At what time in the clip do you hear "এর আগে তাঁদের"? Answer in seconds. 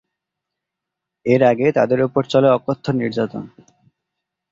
1.25-1.99